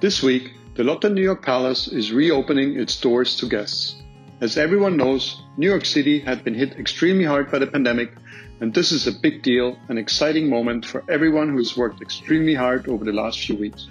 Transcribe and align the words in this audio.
This 0.00 0.22
week, 0.22 0.52
the 0.76 0.84
Lotte 0.84 1.10
New 1.10 1.22
York 1.22 1.44
Palace 1.44 1.88
is 1.88 2.12
reopening 2.12 2.78
its 2.78 3.00
doors 3.00 3.34
to 3.34 3.46
guests. 3.46 3.96
As 4.40 4.56
everyone 4.56 4.96
knows, 4.96 5.42
New 5.56 5.68
York 5.68 5.84
City 5.84 6.20
had 6.20 6.44
been 6.44 6.54
hit 6.54 6.78
extremely 6.78 7.24
hard 7.24 7.50
by 7.50 7.58
the 7.58 7.66
pandemic, 7.66 8.12
and 8.60 8.72
this 8.72 8.92
is 8.92 9.08
a 9.08 9.20
big 9.20 9.42
deal, 9.42 9.76
an 9.88 9.98
exciting 9.98 10.48
moment 10.48 10.86
for 10.86 11.02
everyone 11.10 11.48
who's 11.48 11.76
worked 11.76 12.00
extremely 12.00 12.54
hard 12.54 12.88
over 12.88 13.04
the 13.04 13.12
last 13.12 13.40
few 13.40 13.56
weeks. 13.56 13.88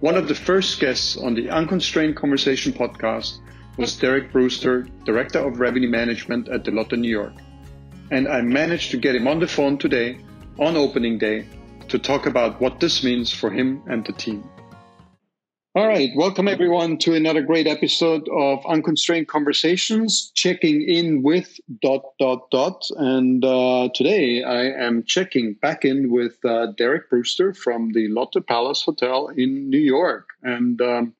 One 0.00 0.14
of 0.14 0.28
the 0.28 0.34
first 0.34 0.80
guests 0.80 1.18
on 1.18 1.34
the 1.34 1.50
Unconstrained 1.50 2.16
Conversation 2.16 2.72
podcast 2.72 3.36
was 3.76 3.98
Derek 3.98 4.32
Brewster, 4.32 4.88
Director 5.04 5.40
of 5.40 5.60
Revenue 5.60 5.90
Management 5.90 6.48
at 6.48 6.64
the 6.64 6.70
Lotte 6.70 6.96
New 6.96 7.10
York. 7.10 7.34
And 8.10 8.28
I 8.28 8.40
managed 8.40 8.92
to 8.92 8.96
get 8.96 9.14
him 9.14 9.28
on 9.28 9.40
the 9.40 9.46
phone 9.46 9.76
today, 9.76 10.20
on 10.58 10.74
opening 10.78 11.18
day, 11.18 11.46
to 11.88 11.98
talk 11.98 12.24
about 12.24 12.62
what 12.62 12.80
this 12.80 13.04
means 13.04 13.30
for 13.30 13.50
him 13.50 13.82
and 13.88 14.06
the 14.06 14.14
team. 14.14 14.42
All 15.74 15.86
right, 15.86 16.10
welcome 16.16 16.48
everyone 16.48 16.96
to 16.98 17.12
another 17.12 17.42
great 17.42 17.66
episode 17.66 18.26
of 18.30 18.64
Unconstrained 18.64 19.28
Conversations, 19.28 20.32
checking 20.34 20.80
in 20.80 21.22
with 21.22 21.60
dot 21.82 22.04
dot 22.18 22.50
dot. 22.50 22.86
And 22.96 23.44
uh, 23.44 23.90
today 23.94 24.42
I 24.42 24.62
am 24.62 25.04
checking 25.04 25.52
back 25.60 25.84
in 25.84 26.10
with 26.10 26.42
uh, 26.42 26.68
Derek 26.78 27.10
Brewster 27.10 27.52
from 27.52 27.92
the 27.92 28.08
Lotte 28.08 28.46
Palace 28.48 28.82
Hotel 28.82 29.28
in 29.28 29.68
New 29.68 29.78
York. 29.78 30.30
And 30.42 30.80
um, 30.80 31.14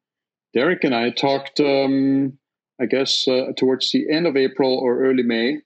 Derek 0.54 0.82
and 0.82 0.94
I 0.94 1.10
talked, 1.10 1.60
um, 1.60 2.38
I 2.80 2.86
guess, 2.86 3.28
uh, 3.28 3.52
towards 3.54 3.92
the 3.92 4.10
end 4.10 4.26
of 4.26 4.34
April 4.34 4.78
or 4.78 5.04
early 5.04 5.24
May 5.24 5.60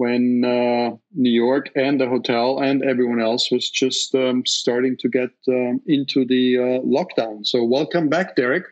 when 0.00 0.42
uh, 0.46 0.96
New 1.14 1.30
York 1.30 1.68
and 1.76 2.00
the 2.00 2.08
hotel 2.08 2.60
and 2.60 2.82
everyone 2.82 3.20
else 3.20 3.50
was 3.52 3.68
just 3.68 4.14
um, 4.14 4.46
starting 4.46 4.96
to 4.96 5.10
get 5.10 5.28
um, 5.46 5.78
into 5.86 6.24
the 6.24 6.56
uh, 6.56 6.80
lockdown. 6.96 7.46
So, 7.46 7.62
welcome 7.62 8.08
back, 8.08 8.34
Derek. 8.34 8.64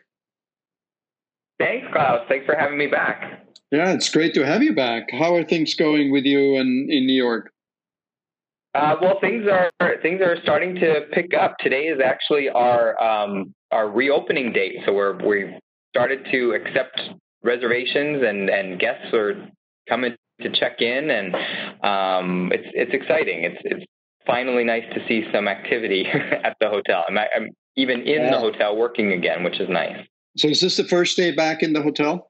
Thanks, 1.59 1.85
Klaus. 1.93 2.25
Thanks 2.27 2.47
for 2.47 2.55
having 2.55 2.79
me 2.79 2.87
back. 2.87 3.45
Yeah, 3.69 3.91
it's 3.91 4.09
great 4.09 4.33
to 4.33 4.43
have 4.43 4.63
you 4.63 4.73
back. 4.73 5.11
How 5.11 5.35
are 5.35 5.43
things 5.43 5.75
going 5.75 6.11
with 6.11 6.25
you 6.25 6.55
in, 6.55 6.87
in 6.89 7.05
New 7.05 7.21
York? 7.21 7.51
Uh, 8.73 8.95
well, 8.99 9.19
things 9.21 9.45
are 9.47 9.69
things 10.01 10.21
are 10.21 10.37
starting 10.41 10.73
to 10.75 11.01
pick 11.11 11.35
up. 11.35 11.57
Today 11.59 11.83
is 11.83 11.99
actually 12.03 12.49
our 12.49 12.99
um, 12.99 13.53
our 13.69 13.87
reopening 13.87 14.51
date, 14.51 14.77
so 14.83 14.93
we're 14.93 15.15
we 15.23 15.55
started 15.93 16.25
to 16.31 16.53
accept 16.53 17.01
reservations 17.43 18.23
and 18.23 18.49
and 18.49 18.79
guests 18.79 19.13
are 19.13 19.47
coming 19.87 20.15
to 20.41 20.49
check 20.51 20.81
in, 20.81 21.09
and 21.09 21.35
um, 21.83 22.51
it's 22.53 22.67
it's 22.73 22.93
exciting. 22.93 23.43
It's 23.43 23.61
it's 23.65 23.85
finally 24.25 24.63
nice 24.63 24.83
to 24.93 24.99
see 25.07 25.23
some 25.33 25.47
activity 25.47 26.05
at 26.43 26.55
the 26.59 26.69
hotel. 26.69 27.03
I'm, 27.07 27.17
I'm 27.17 27.49
even 27.75 28.01
in 28.01 28.23
yeah. 28.23 28.31
the 28.31 28.39
hotel 28.39 28.75
working 28.75 29.13
again, 29.13 29.43
which 29.43 29.59
is 29.59 29.69
nice. 29.69 29.97
So, 30.37 30.47
is 30.47 30.61
this 30.61 30.77
the 30.77 30.83
first 30.83 31.17
day 31.17 31.31
back 31.31 31.63
in 31.63 31.73
the 31.73 31.81
hotel? 31.81 32.29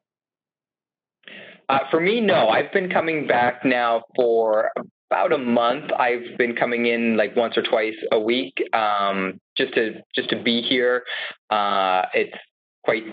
Uh, 1.68 1.80
for 1.92 2.00
me, 2.00 2.20
no. 2.20 2.50
I've 2.50 2.72
been 2.74 2.90
coming 2.90 3.28
back 3.28 3.64
now 3.64 4.04
for 4.16 4.72
about 5.12 5.34
a 5.34 5.38
month. 5.38 5.92
I've 5.92 6.38
been 6.38 6.56
coming 6.56 6.88
in 6.88 7.18
like 7.18 7.36
once 7.36 7.58
or 7.58 7.64
twice 7.64 7.96
a 8.12 8.20
week, 8.20 8.62
um, 8.74 9.40
just 9.58 9.74
to 9.76 10.02
just 10.16 10.30
to 10.30 10.42
be 10.42 10.62
here. 10.62 11.04
Uh, 11.50 12.04
it's 12.14 12.38
quite 12.84 13.04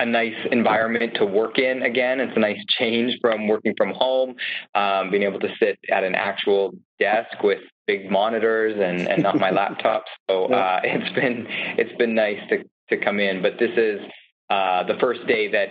a 0.00 0.06
nice 0.06 0.34
environment 0.50 1.14
to 1.16 1.26
work 1.26 1.58
in 1.58 1.82
again. 1.82 2.20
It's 2.20 2.36
a 2.36 2.40
nice 2.40 2.62
change 2.68 3.18
from 3.20 3.46
working 3.46 3.74
from 3.76 3.92
home, 3.94 4.34
um, 4.74 5.10
being 5.10 5.24
able 5.24 5.40
to 5.40 5.48
sit 5.58 5.78
at 5.92 6.04
an 6.04 6.14
actual 6.14 6.72
desk 6.98 7.42
with 7.42 7.60
big 7.86 8.10
monitors 8.10 8.74
and, 8.82 9.06
and 9.08 9.22
not 9.22 9.38
my 9.38 9.50
laptop. 9.62 10.04
So 10.28 10.46
uh, 10.46 10.80
it's 10.84 11.14
been 11.14 11.46
it's 11.78 11.96
been 11.98 12.14
nice 12.14 12.40
to 12.48 12.64
to 12.88 13.04
come 13.04 13.20
in. 13.20 13.42
But 13.42 13.58
this 13.58 13.72
is 13.76 14.00
uh, 14.48 14.84
the 14.84 14.98
first 15.00 15.26
day 15.26 15.50
that 15.52 15.68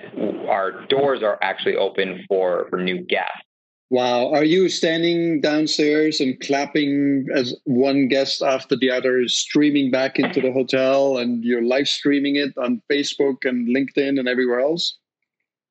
our 0.48 0.86
doors 0.88 1.22
are 1.24 1.38
actually 1.42 1.76
open 1.76 2.24
for 2.28 2.68
for 2.70 2.80
new 2.80 3.04
guests. 3.06 3.49
Wow. 3.92 4.32
Are 4.32 4.44
you 4.44 4.70
standing 4.70 5.42
downstairs 5.42 6.20
and 6.20 6.40
clapping 6.40 7.28
as 7.34 7.56
one 7.64 8.08
guest 8.08 8.44
after 8.44 8.76
the 8.76 8.92
other 8.92 9.20
is 9.20 9.36
streaming 9.36 9.90
back 9.90 10.20
into 10.20 10.42
the 10.42 10.52
hotel 10.52 11.18
and 11.18 11.44
you're 11.44 11.64
live 11.64 11.88
streaming 11.88 12.36
it 12.36 12.56
on 12.56 12.84
Facebook 12.90 13.46
and 13.46 13.68
LinkedIn 13.68 14.20
and 14.20 14.28
everywhere 14.28 14.60
else? 14.60 14.96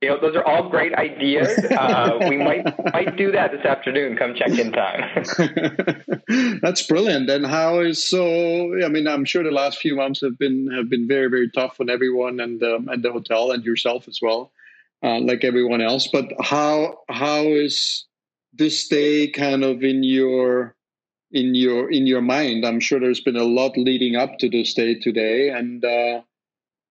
You 0.01 0.11
know, 0.11 0.21
those 0.21 0.37
are 0.37 0.45
all 0.45 0.69
great 0.69 0.95
ideas. 0.95 1.59
Uh, 1.79 2.19
we 2.29 2.37
might 2.37 2.65
might 2.93 3.17
do 3.17 3.33
that 3.33 3.51
this 3.51 3.65
afternoon. 3.65 4.17
Come 4.17 4.35
check 4.35 4.57
in 4.57 4.73
time. 4.73 5.25
That's 6.63 6.87
brilliant. 6.87 7.29
And 7.29 7.45
how 7.47 7.81
is 7.81 8.05
so? 8.05 8.85
I 8.85 8.89
mean, 8.89 9.09
I'm 9.09 9.25
sure 9.25 9.43
the 9.43 9.51
last 9.51 9.79
few 9.79 9.97
months 9.97 10.21
have 10.21 10.39
been 10.39 10.71
have 10.73 10.89
been 10.89 11.09
very 11.09 11.29
very 11.29 11.51
tough 11.51 11.81
on 11.81 11.91
everyone 11.91 12.39
and 12.39 12.63
um, 12.63 12.89
and 12.89 13.03
the 13.03 13.13
hotel 13.13 13.51
and 13.51 13.65
yourself 13.65 14.07
as 14.07 14.21
well, 14.23 14.53
uh, 15.03 15.19
like 15.19 15.43
everyone 15.43 15.81
else. 15.81 16.09
But 16.13 16.27
how 16.41 16.99
how 17.09 17.43
is 17.43 18.05
this 18.59 18.89
day 18.89 19.29
kind 19.29 19.65
of 19.65 19.83
in 19.83 20.03
your 20.03 20.75
in 21.31 21.55
your 21.55 21.91
in 21.91 22.07
your 22.07 22.23
mind. 22.23 22.67
I'm 22.67 22.81
sure 22.81 23.01
there's 23.01 23.21
been 23.21 23.37
a 23.37 23.45
lot 23.45 23.77
leading 23.77 24.17
up 24.17 24.39
to 24.39 24.49
this 24.49 24.75
day 24.75 24.95
today 24.95 25.51
and 25.51 25.85
uh, 25.85 26.21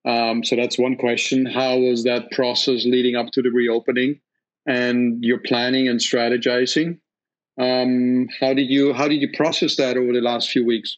um, 0.06 0.44
so 0.44 0.56
that's 0.56 0.80
one 0.80 0.96
question. 0.96 1.46
How 1.46 1.78
was 1.78 2.04
that 2.06 2.32
process 2.32 2.86
leading 2.86 3.16
up 3.16 3.28
to 3.34 3.42
the 3.42 3.50
reopening 3.50 4.22
and 4.66 5.22
your 5.24 5.40
planning 5.40 5.90
and 5.90 6.00
strategizing? 6.00 7.00
Um, 7.60 8.28
how 8.40 8.54
did 8.54 8.70
you 8.70 8.94
how 8.94 9.08
did 9.08 9.22
you 9.22 9.30
process 9.36 9.76
that 9.78 9.98
over 9.98 10.14
the 10.14 10.22
last 10.22 10.50
few 10.50 10.66
weeks? 10.66 10.98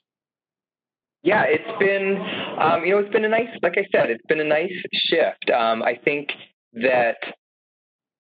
Yeah 1.24 1.44
it's 1.48 1.80
been 1.80 2.18
um, 2.60 2.86
you 2.86 2.92
know 2.92 3.00
it's 3.00 3.12
been 3.12 3.26
a 3.26 3.30
nice 3.30 3.50
like 3.62 3.78
i 3.78 3.86
said 3.92 4.10
it's 4.10 4.26
been 4.28 4.40
a 4.40 4.44
nice 4.44 4.74
shift. 4.94 5.50
Um, 5.50 5.84
i 5.84 5.96
think 5.96 6.32
that 6.74 7.18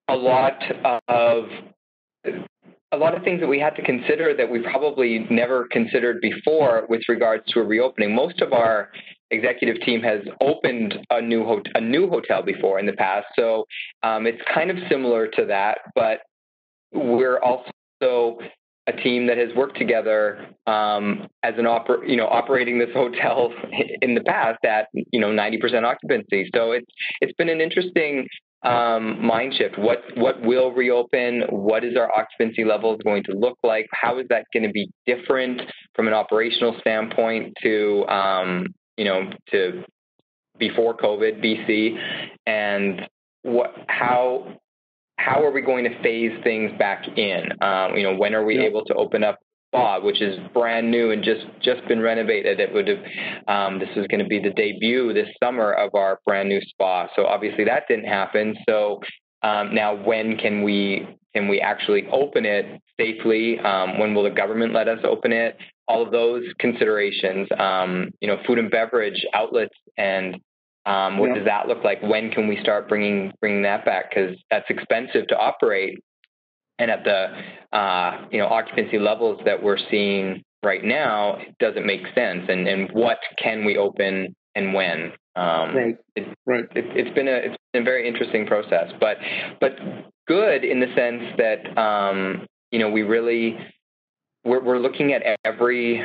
a 0.07 0.15
lot 0.15 0.63
of 1.07 1.45
a 2.91 2.97
lot 2.97 3.15
of 3.15 3.23
things 3.23 3.39
that 3.39 3.47
we 3.47 3.59
had 3.59 3.75
to 3.75 3.83
consider 3.83 4.33
that 4.35 4.49
we 4.49 4.61
probably 4.61 5.27
never 5.29 5.67
considered 5.71 6.19
before 6.21 6.85
with 6.89 7.01
regards 7.07 7.43
to 7.53 7.59
a 7.59 7.63
reopening. 7.63 8.15
Most 8.15 8.41
of 8.41 8.51
our 8.51 8.89
executive 9.31 9.79
team 9.81 10.01
has 10.01 10.21
opened 10.41 10.95
a 11.11 11.21
new 11.21 11.45
ho- 11.45 11.61
a 11.75 11.81
new 11.81 12.09
hotel 12.09 12.41
before 12.41 12.79
in 12.79 12.85
the 12.85 12.93
past, 12.93 13.27
so 13.35 13.65
um, 14.01 14.25
it's 14.25 14.41
kind 14.51 14.71
of 14.71 14.77
similar 14.89 15.27
to 15.27 15.45
that. 15.45 15.79
But 15.93 16.21
we're 16.91 17.39
also 17.39 18.39
a 18.87 18.93
team 19.03 19.27
that 19.27 19.37
has 19.37 19.49
worked 19.55 19.77
together 19.77 20.47
um, 20.65 21.27
as 21.43 21.53
an 21.57 21.65
oper- 21.65 22.07
you 22.07 22.17
know 22.17 22.27
operating 22.27 22.79
this 22.79 22.89
hotel 22.93 23.53
in 24.01 24.15
the 24.15 24.21
past 24.21 24.65
at 24.65 24.87
you 24.93 25.19
know 25.19 25.29
90% 25.29 25.83
occupancy. 25.83 26.49
So 26.55 26.71
it's 26.71 26.91
it's 27.21 27.33
been 27.33 27.49
an 27.49 27.61
interesting 27.61 28.27
um, 28.63 29.25
mind 29.25 29.53
shift. 29.57 29.77
What 29.77 29.99
what 30.15 30.41
will 30.41 30.71
reopen? 30.71 31.43
What 31.49 31.83
is 31.83 31.95
our 31.95 32.11
occupancy 32.11 32.65
levels 32.65 32.99
going 33.03 33.23
to 33.23 33.33
look 33.33 33.57
like? 33.63 33.87
How 33.91 34.19
is 34.19 34.27
that 34.29 34.45
going 34.53 34.63
to 34.63 34.71
be 34.71 34.89
different 35.05 35.61
from 35.95 36.07
an 36.07 36.13
operational 36.13 36.75
standpoint 36.81 37.53
to 37.63 38.05
um, 38.07 38.67
you 38.97 39.05
know 39.05 39.29
to 39.51 39.83
before 40.57 40.95
COVID 40.97 41.43
BC, 41.43 41.97
and 42.45 43.07
what 43.43 43.73
how 43.87 44.59
how 45.17 45.43
are 45.43 45.51
we 45.51 45.61
going 45.61 45.85
to 45.85 46.01
phase 46.01 46.31
things 46.43 46.71
back 46.77 47.05
in? 47.17 47.43
Um, 47.61 47.95
you 47.95 48.03
know, 48.03 48.15
when 48.15 48.33
are 48.33 48.43
we 48.43 48.55
yeah. 48.55 48.63
able 48.63 48.83
to 48.85 48.93
open 48.95 49.23
up 49.23 49.39
spa, 49.69 49.99
which 49.99 50.21
is 50.21 50.39
brand 50.53 50.89
new 50.89 51.11
and 51.11 51.23
just 51.23 51.45
just 51.61 51.87
been 51.87 52.01
renovated. 52.01 52.59
It 52.59 52.73
would 52.73 52.87
have 52.87 52.99
um, 53.47 53.79
this 53.79 53.89
is 53.95 54.07
going 54.07 54.19
to 54.19 54.27
be 54.27 54.39
the 54.39 54.51
debut 54.51 55.13
this 55.13 55.27
summer 55.41 55.71
of 55.73 55.93
our 55.95 56.19
brand 56.25 56.49
new 56.49 56.61
spa. 56.61 57.07
So 57.15 57.25
obviously 57.25 57.65
that 57.65 57.83
didn't 57.87 58.05
happen. 58.05 58.55
So 58.67 58.99
um, 59.43 59.73
now 59.73 59.95
when 59.95 60.37
can 60.37 60.63
we 60.63 61.07
can 61.33 61.47
we 61.47 61.61
actually 61.61 62.07
open 62.11 62.45
it 62.45 62.81
safely? 62.99 63.59
Um, 63.59 63.99
when 63.99 64.13
will 64.13 64.23
the 64.23 64.31
government 64.31 64.73
let 64.73 64.87
us 64.87 64.99
open 65.03 65.31
it? 65.31 65.57
All 65.87 66.03
of 66.03 66.11
those 66.11 66.43
considerations. 66.59 67.47
Um, 67.57 68.09
you 68.21 68.27
know, 68.27 68.37
food 68.45 68.59
and 68.59 68.71
beverage 68.71 69.23
outlets 69.33 69.75
and 69.97 70.37
um, 70.85 71.19
what 71.19 71.29
yeah. 71.29 71.35
does 71.35 71.45
that 71.45 71.67
look 71.67 71.83
like? 71.83 72.01
When 72.01 72.31
can 72.31 72.47
we 72.47 72.59
start 72.61 72.89
bringing 72.89 73.31
bringing 73.41 73.61
that 73.63 73.85
back? 73.85 74.09
Because 74.09 74.35
that's 74.49 74.65
expensive 74.69 75.27
to 75.27 75.37
operate 75.37 75.99
and 76.79 76.89
at 76.89 77.03
the 77.03 77.77
uh, 77.77 78.25
you 78.31 78.39
know 78.39 78.47
occupancy 78.47 78.97
levels 78.97 79.39
that 79.45 79.61
we're 79.61 79.77
seeing 79.91 80.43
right 80.63 80.83
now, 80.83 81.35
it 81.35 81.55
doesn't 81.59 81.85
make 81.85 82.01
sense. 82.15 82.45
And 82.49 82.67
and 82.67 82.89
what 82.91 83.19
can 83.37 83.65
we 83.65 83.77
open 83.77 84.35
and 84.55 84.73
when? 84.73 85.11
Um, 85.35 85.75
right. 85.75 85.97
It, 86.15 86.37
right. 86.45 86.65
It, 86.75 87.05
has 87.05 87.13
been 87.13 87.27
a 87.27 87.31
it's 87.31 87.57
been 87.73 87.83
a 87.83 87.85
very 87.85 88.07
interesting 88.07 88.47
process, 88.47 88.91
but 88.99 89.17
but 89.59 89.77
good 90.27 90.63
in 90.63 90.79
the 90.79 90.87
sense 90.95 91.23
that 91.37 91.77
um, 91.77 92.45
you 92.71 92.79
know 92.79 92.89
we 92.89 93.03
really 93.03 93.57
we're 94.43 94.63
we're 94.63 94.79
looking 94.79 95.13
at 95.13 95.21
every 95.45 96.03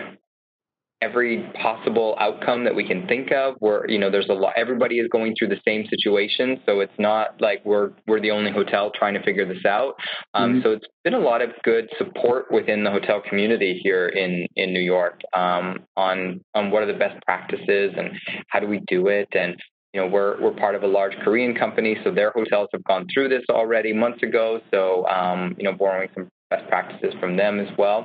every 1.05 1.51
possible 1.61 2.17
outcome 2.19 2.65
that 2.65 2.75
we 2.75 2.87
can 2.87 3.07
think 3.07 3.31
of. 3.33 3.55
Where 3.59 3.89
you 3.89 3.99
know, 3.99 4.11
there's 4.11 4.29
a 4.29 4.33
lot. 4.33 4.55
Everybody 4.57 4.99
is 4.99 5.09
going 5.09 5.35
through 5.39 5.49
the 5.49 5.61
same 5.67 5.85
situation, 5.89 6.61
so 6.67 6.81
it's 6.81 6.99
not 6.99 7.41
like 7.41 7.65
we're 7.65 7.91
we're 8.07 8.21
the 8.21 8.31
only 8.31 8.51
hotel 8.51 8.91
trying 8.95 9.15
to 9.15 9.23
figure 9.23 9.47
this 9.47 9.65
out. 9.65 9.95
Um, 10.35 10.55
mm-hmm. 10.55 10.63
So 10.63 10.73
it's 10.73 10.87
been 11.05 11.15
a 11.15 11.19
lot 11.19 11.43
of 11.43 11.51
good 11.63 11.89
support 11.99 12.51
within 12.51 12.85
the 12.85 12.91
hotel 12.91 13.23
community 13.29 13.81
here 13.83 14.09
in 14.09 14.47
in 14.57 14.73
New 14.73 14.83
York 14.83 15.21
um, 15.37 15.85
on 15.97 16.41
on 16.55 16.71
what 16.71 16.83
are 16.83 16.93
the 16.93 16.99
best 16.99 17.23
practices 17.25 17.93
and 17.97 18.11
how 18.49 18.61
do 18.61 18.67
we 18.67 18.81
do 18.89 19.09
it 19.09 19.29
and 19.35 19.57
you 19.93 20.01
know, 20.01 20.09
we're 20.09 20.43
we're 20.43 20.53
part 20.53 20.75
of 20.75 20.83
a 20.83 20.89
large 20.89 21.13
Korean 21.23 21.55
company, 21.55 21.97
so 22.03 22.11
their 22.11 22.33
hotels 22.33 22.69
have 22.73 22.83
gone 22.83 23.07
through 23.15 23.29
this 23.29 23.45
already 23.49 23.93
months 23.93 24.25
ago. 24.25 24.61
So, 24.73 25.07
um, 25.07 25.55
you 25.57 25.63
know, 25.63 25.73
borrowing 25.73 26.09
some 26.15 26.29
best 26.51 26.69
practices 26.69 27.15
from 27.21 27.37
them 27.37 27.61
as 27.61 27.69
well. 27.79 28.05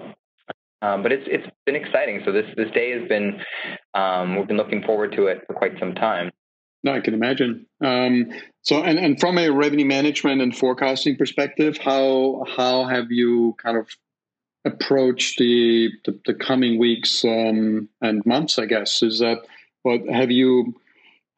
Um, 0.81 1.03
but 1.03 1.11
it's 1.11 1.25
it's 1.27 1.47
been 1.65 1.75
exciting. 1.75 2.21
So 2.25 2.31
this 2.31 2.45
this 2.55 2.71
day 2.71 2.97
has 2.97 3.07
been 3.07 3.41
um, 3.93 4.37
we've 4.37 4.47
been 4.47 4.57
looking 4.57 4.83
forward 4.83 5.11
to 5.13 5.27
it 5.27 5.43
for 5.47 5.53
quite 5.53 5.73
some 5.79 5.93
time. 5.93 6.31
No, 6.83 6.93
I 6.93 7.01
can 7.01 7.13
imagine. 7.13 7.65
Um, 7.83 8.31
so, 8.61 8.81
and, 8.81 8.97
and 8.97 9.19
from 9.19 9.37
a 9.37 9.49
revenue 9.49 9.85
management 9.85 10.41
and 10.41 10.55
forecasting 10.55 11.17
perspective, 11.17 11.77
how 11.77 12.45
how 12.55 12.85
have 12.85 13.11
you 13.11 13.55
kind 13.61 13.77
of 13.77 13.89
approached 14.63 15.37
the 15.37 15.89
the, 16.05 16.19
the 16.25 16.33
coming 16.33 16.79
weeks 16.79 17.25
um, 17.25 17.89
and 18.01 18.25
months? 18.25 18.57
I 18.57 18.65
guess 18.65 19.03
is 19.03 19.19
that 19.19 19.39
what 19.83 20.07
have 20.09 20.31
you 20.31 20.73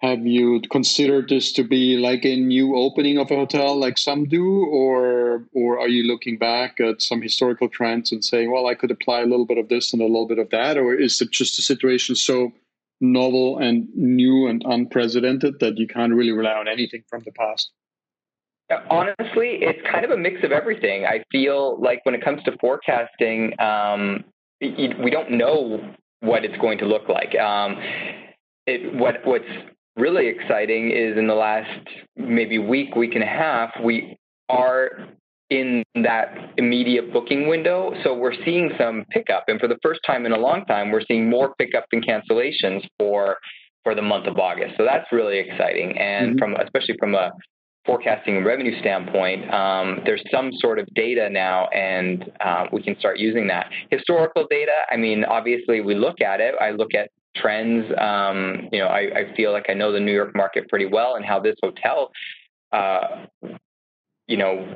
have 0.01 0.25
you 0.25 0.61
considered 0.71 1.29
this 1.29 1.51
to 1.53 1.63
be 1.63 1.95
like 1.95 2.25
a 2.25 2.35
new 2.35 2.75
opening 2.75 3.19
of 3.19 3.29
a 3.29 3.35
hotel, 3.35 3.79
like 3.79 3.99
some 3.99 4.25
do, 4.25 4.65
or 4.65 5.43
or 5.53 5.79
are 5.79 5.87
you 5.87 6.03
looking 6.03 6.37
back 6.37 6.79
at 6.79 7.01
some 7.01 7.21
historical 7.21 7.69
trends 7.69 8.11
and 8.11 8.25
saying, 8.25 8.51
well, 8.51 8.65
I 8.65 8.73
could 8.73 8.89
apply 8.89 9.21
a 9.21 9.25
little 9.25 9.45
bit 9.45 9.59
of 9.59 9.69
this 9.69 9.93
and 9.93 10.01
a 10.01 10.05
little 10.05 10.27
bit 10.27 10.39
of 10.39 10.49
that, 10.49 10.77
or 10.77 10.95
is 10.95 11.21
it 11.21 11.31
just 11.31 11.59
a 11.59 11.61
situation 11.61 12.15
so 12.15 12.51
novel 12.99 13.59
and 13.59 13.87
new 13.95 14.47
and 14.47 14.63
unprecedented 14.65 15.59
that 15.59 15.77
you 15.77 15.87
can't 15.87 16.13
really 16.13 16.31
rely 16.31 16.53
on 16.53 16.67
anything 16.67 17.03
from 17.07 17.21
the 17.23 17.31
past? 17.31 17.71
Honestly, 18.89 19.59
it's 19.61 19.81
kind 19.91 20.05
of 20.05 20.11
a 20.11 20.17
mix 20.17 20.43
of 20.43 20.51
everything. 20.51 21.05
I 21.05 21.23
feel 21.31 21.79
like 21.79 22.05
when 22.05 22.15
it 22.15 22.23
comes 22.23 22.41
to 22.43 22.57
forecasting, 22.57 23.53
um, 23.59 24.23
we 24.61 25.09
don't 25.11 25.31
know 25.31 25.93
what 26.21 26.45
it's 26.45 26.57
going 26.57 26.77
to 26.79 26.85
look 26.85 27.09
like. 27.09 27.35
Um, 27.35 27.77
it, 28.65 28.93
what 28.95 29.25
what's 29.25 29.45
really 29.95 30.27
exciting 30.27 30.91
is 30.91 31.17
in 31.17 31.27
the 31.27 31.33
last 31.33 31.87
maybe 32.15 32.57
week, 32.57 32.95
week 32.95 33.15
and 33.15 33.23
a 33.23 33.27
half, 33.27 33.71
we 33.83 34.17
are 34.49 35.07
in 35.49 35.83
that 35.95 36.53
immediate 36.57 37.11
booking 37.11 37.47
window. 37.47 37.93
So 38.03 38.13
we're 38.13 38.33
seeing 38.45 38.71
some 38.79 39.05
pickup. 39.09 39.43
And 39.47 39.59
for 39.59 39.67
the 39.67 39.77
first 39.83 39.99
time 40.07 40.25
in 40.25 40.31
a 40.31 40.37
long 40.37 40.65
time, 40.65 40.91
we're 40.91 41.03
seeing 41.07 41.29
more 41.29 41.53
pickup 41.55 41.85
than 41.91 42.01
cancellations 42.01 42.87
for 42.97 43.37
for 43.83 43.95
the 43.95 44.01
month 44.01 44.27
of 44.27 44.37
August. 44.37 44.75
So 44.77 44.85
that's 44.85 45.11
really 45.11 45.39
exciting. 45.39 45.97
And 45.97 46.31
mm-hmm. 46.31 46.37
from 46.39 46.55
especially 46.55 46.95
from 46.99 47.15
a 47.15 47.31
forecasting 47.85 48.37
and 48.37 48.45
revenue 48.45 48.79
standpoint, 48.79 49.51
um, 49.51 50.01
there's 50.05 50.21
some 50.31 50.51
sort 50.53 50.77
of 50.77 50.87
data 50.93 51.29
now, 51.29 51.67
and 51.69 52.31
uh, 52.39 52.65
we 52.71 52.81
can 52.83 52.97
start 52.99 53.17
using 53.17 53.47
that. 53.47 53.71
Historical 53.89 54.45
data, 54.49 54.71
I 54.91 54.97
mean, 54.97 55.25
obviously 55.25 55.81
we 55.81 55.95
look 55.95 56.21
at 56.21 56.39
it. 56.39 56.53
I 56.61 56.71
look 56.71 56.93
at 56.93 57.09
trends. 57.35 57.85
Um, 57.99 58.69
you 58.71 58.79
know, 58.79 58.87
I, 58.87 58.99
I, 59.15 59.35
feel 59.35 59.51
like 59.51 59.65
I 59.69 59.73
know 59.73 59.91
the 59.91 59.99
New 59.99 60.13
York 60.13 60.35
market 60.35 60.67
pretty 60.69 60.85
well 60.85 61.15
and 61.15 61.25
how 61.25 61.39
this 61.39 61.55
hotel, 61.63 62.11
uh, 62.71 63.25
you 64.27 64.37
know, 64.37 64.75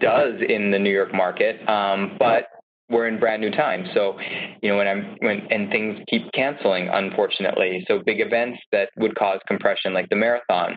does 0.00 0.34
in 0.48 0.70
the 0.70 0.78
New 0.78 0.92
York 0.92 1.12
market. 1.12 1.66
Um, 1.68 2.16
but 2.18 2.46
we're 2.88 3.06
in 3.06 3.18
brand 3.18 3.42
new 3.42 3.50
times. 3.50 3.88
So, 3.94 4.18
you 4.62 4.70
know, 4.70 4.78
when 4.78 4.88
I'm 4.88 5.16
when 5.20 5.46
and 5.50 5.70
things 5.70 5.98
keep 6.08 6.30
canceling, 6.32 6.88
unfortunately. 6.88 7.84
So 7.86 8.00
big 8.04 8.20
events 8.20 8.58
that 8.72 8.90
would 8.96 9.14
cause 9.14 9.40
compression, 9.46 9.92
like 9.92 10.08
the 10.08 10.16
marathon, 10.16 10.76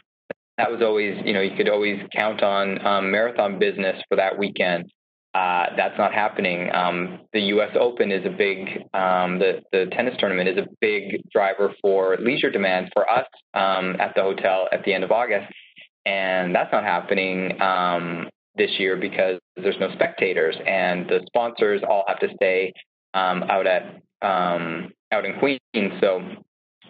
that 0.58 0.70
was 0.70 0.82
always, 0.82 1.18
you 1.26 1.34
know, 1.34 1.42
you 1.42 1.56
could 1.56 1.70
always 1.70 2.00
count 2.16 2.44
on 2.44 2.86
um, 2.86 3.12
marathon 3.12 3.60
business 3.60 4.02
for 4.10 4.18
that 4.18 4.38
weekend. 4.38 4.92
Uh, 5.34 5.68
that's 5.78 5.98
not 5.98 6.14
happening. 6.14 6.70
Um, 6.74 7.22
the 7.32 7.40
U.S. 7.54 7.70
Open 7.80 8.12
is 8.12 8.26
a 8.26 8.30
big, 8.30 8.68
um, 8.94 9.40
the 9.40 9.62
the 9.72 9.86
tennis 9.94 10.16
tournament 10.20 10.50
is 10.50 10.58
a 10.58 10.68
big 10.82 11.22
driver 11.32 11.74
for 11.82 12.18
leisure 12.18 12.52
demand 12.52 12.90
for 12.94 13.10
us 13.10 13.26
um, 13.54 13.96
at 14.02 14.14
the 14.14 14.22
hotel 14.22 14.68
at 14.74 14.84
the 14.84 14.94
end 14.94 15.06
of 15.06 15.12
August, 15.12 15.48
and 16.06 16.54
that's 16.54 16.72
not 16.74 16.84
happening 16.84 17.62
um, 17.62 18.30
this 18.56 18.72
year 18.78 18.98
because 18.98 19.40
there's 19.56 19.80
no 19.80 19.90
spectators, 19.94 20.58
and 20.68 21.08
the 21.08 21.22
sponsors 21.28 21.82
all 21.88 22.04
have 22.10 22.20
to 22.20 22.28
stay 22.36 22.74
um, 23.14 23.44
out 23.44 23.66
at 23.68 23.84
um, 24.22 24.92
out 25.14 25.24
in 25.24 25.40
Queens, 25.40 25.94
so 26.02 26.22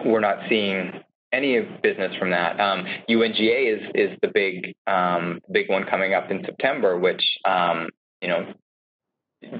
we're 0.04 0.20
not 0.20 0.38
seeing 0.50 0.92
any 1.32 1.62
business 1.84 2.16
from 2.18 2.32
that. 2.32 2.60
Um, 2.60 2.86
UNGA 3.08 3.76
is 3.76 3.82
is 3.94 4.18
the 4.22 4.30
big 4.34 4.74
um, 4.88 5.40
big 5.52 5.70
one 5.70 5.86
coming 5.86 6.16
up 6.16 6.32
in 6.32 6.44
September, 6.44 6.98
which 6.98 7.24
um, 7.46 7.88
you 8.22 8.28
know, 8.28 8.54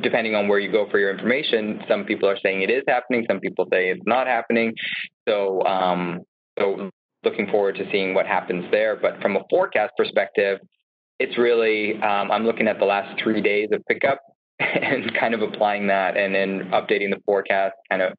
depending 0.02 0.36
on 0.36 0.48
where 0.48 0.60
you 0.60 0.72
go 0.72 0.88
for 0.90 1.00
your 1.00 1.12
information, 1.12 1.82
some 1.88 2.06
people 2.06 2.30
are 2.30 2.38
saying 2.44 2.62
it 2.62 2.70
is 2.70 2.84
happening, 2.88 3.26
some 3.28 3.40
people 3.40 3.66
say 3.72 3.90
it's 3.90 4.06
not 4.06 4.28
happening. 4.28 4.74
So, 5.28 5.64
um, 5.64 6.22
so 6.60 6.92
looking 7.24 7.48
forward 7.48 7.76
to 7.76 7.90
seeing 7.92 8.14
what 8.14 8.26
happens 8.26 8.66
there. 8.72 8.96
But 8.96 9.22
from 9.22 9.36
a 9.36 9.42
forecast 9.50 9.94
perspective, 9.98 10.60
it's 11.20 11.38
really 11.38 11.94
um, 12.02 12.32
I'm 12.32 12.46
looking 12.46 12.68
at 12.68 12.80
the 12.80 12.86
last 12.86 13.22
three 13.22 13.42
days 13.42 13.70
of 13.72 13.84
pickup 13.88 14.20
and 14.60 15.14
kind 15.20 15.34
of 15.34 15.42
applying 15.42 15.88
that, 15.88 16.18
and 16.18 16.34
then 16.34 16.72
updating 16.72 17.10
the 17.10 17.22
forecast 17.26 17.76
kind 17.90 18.02
of 18.02 18.14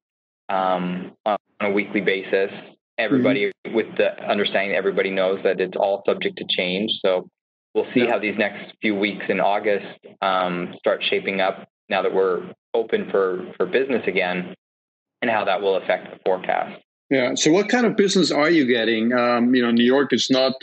um, 0.48 1.12
on 1.26 1.38
a 1.60 1.70
weekly 1.70 2.00
basis. 2.00 2.50
Everybody 2.98 3.50
mm-hmm. 3.66 3.74
with 3.74 3.86
the 3.96 4.22
understanding 4.28 4.76
everybody 4.76 5.10
knows 5.10 5.40
that 5.44 5.60
it's 5.60 5.76
all 5.76 6.02
subject 6.06 6.38
to 6.38 6.44
change. 6.48 6.90
So 7.04 7.28
we'll 7.74 7.86
see 7.94 8.06
how 8.06 8.18
these 8.18 8.36
next 8.38 8.74
few 8.80 8.94
weeks 8.94 9.24
in 9.28 9.40
August 9.40 9.86
um, 10.20 10.74
start 10.78 11.02
shaping 11.08 11.40
up 11.40 11.68
now 11.88 12.02
that 12.02 12.14
we're 12.14 12.52
open 12.74 13.10
for, 13.10 13.52
for 13.56 13.66
business 13.66 14.02
again 14.06 14.54
and 15.20 15.30
how 15.30 15.44
that 15.44 15.60
will 15.60 15.76
affect 15.76 16.10
the 16.10 16.18
forecast. 16.24 16.82
Yeah. 17.10 17.34
So, 17.34 17.52
what 17.52 17.68
kind 17.68 17.86
of 17.86 17.96
business 17.96 18.30
are 18.30 18.50
you 18.50 18.66
getting? 18.66 19.12
Um, 19.12 19.54
you 19.54 19.62
know, 19.62 19.70
New 19.70 19.84
York 19.84 20.12
is 20.12 20.30
not 20.30 20.54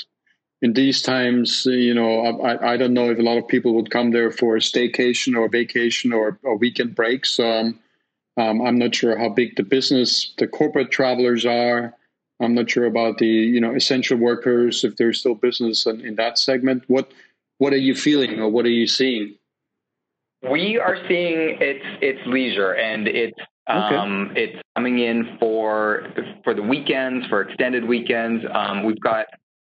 in 0.61 0.73
these 0.73 1.01
times. 1.01 1.65
You 1.65 1.94
know, 1.94 2.41
I, 2.41 2.73
I 2.73 2.77
don't 2.77 2.94
know 2.94 3.11
if 3.11 3.19
a 3.19 3.21
lot 3.21 3.38
of 3.38 3.47
people 3.47 3.75
would 3.75 3.91
come 3.91 4.11
there 4.11 4.31
for 4.31 4.56
a 4.56 4.59
staycation 4.59 5.38
or 5.38 5.47
vacation 5.47 6.11
or, 6.11 6.39
or 6.44 6.57
weekend 6.57 6.95
breaks. 6.95 7.39
Um, 7.39 7.79
um, 8.38 8.61
I'm 8.61 8.79
not 8.79 8.95
sure 8.95 9.17
how 9.17 9.29
big 9.29 9.56
the 9.57 9.63
business, 9.63 10.33
the 10.38 10.47
corporate 10.47 10.91
travelers 10.91 11.45
are. 11.45 11.94
I'm 12.39 12.56
not 12.56 12.69
sure 12.69 12.86
about 12.86 13.18
the 13.18 13.27
you 13.27 13.59
know 13.59 13.75
essential 13.75 14.18
workers 14.18 14.83
if 14.83 14.95
there's 14.95 15.19
still 15.19 15.36
business 15.36 15.86
in, 15.86 16.01
in 16.01 16.15
that 16.15 16.38
segment. 16.38 16.83
What 16.88 17.12
what 17.57 17.74
are 17.74 17.77
you 17.77 17.95
feeling 17.95 18.39
or 18.39 18.50
what 18.50 18.65
are 18.65 18.69
you 18.71 18.88
seeing? 18.88 19.36
We 20.50 20.80
are 20.80 20.95
seeing 21.07 21.57
it's 21.59 21.86
it's 22.01 22.25
leisure 22.25 22.74
and 22.75 23.07
it's 23.07 23.38
um, 23.68 24.31
it's 24.36 24.59
coming 24.75 24.99
in 24.99 25.37
for 25.40 26.07
for 26.44 26.54
the 26.54 26.63
weekends 26.63 27.28
for 27.28 27.42
extended 27.42 27.85
weekends. 27.85 28.44
Um, 28.52 28.83
we've 28.83 28.99
got 28.99 29.25